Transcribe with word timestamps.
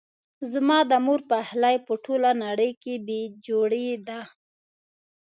زما 0.51 0.79
د 0.91 0.93
مور 1.05 1.19
پخلی 1.31 1.75
په 1.85 1.93
ټوله 2.05 2.31
نړۍ 2.43 2.71
کې 2.81 2.93
بي 3.05 3.21
جوړي 3.45 3.89
ده 4.07 4.19